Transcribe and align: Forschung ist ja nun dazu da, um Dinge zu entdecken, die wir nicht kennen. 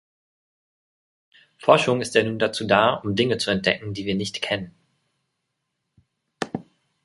Forschung 1.59 2.01
ist 2.01 2.15
ja 2.15 2.23
nun 2.23 2.39
dazu 2.39 2.65
da, 2.65 2.95
um 2.95 3.13
Dinge 3.15 3.37
zu 3.37 3.51
entdecken, 3.51 3.93
die 3.93 4.07
wir 4.07 4.15
nicht 4.15 4.41
kennen. 4.41 4.73